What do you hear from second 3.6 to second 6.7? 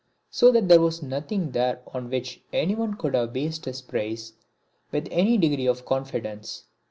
his praise with any degree of confidence.